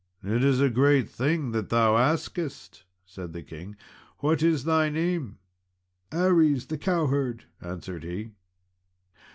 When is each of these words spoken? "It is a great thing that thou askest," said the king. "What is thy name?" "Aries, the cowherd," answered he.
"It 0.23 0.43
is 0.43 0.59
a 0.59 0.71
great 0.71 1.07
thing 1.07 1.51
that 1.51 1.69
thou 1.69 1.95
askest," 1.95 2.85
said 3.05 3.33
the 3.33 3.43
king. 3.43 3.75
"What 4.17 4.41
is 4.41 4.63
thy 4.63 4.89
name?" 4.89 5.37
"Aries, 6.11 6.65
the 6.65 6.77
cowherd," 6.79 7.45
answered 7.61 8.03
he. 8.03 8.31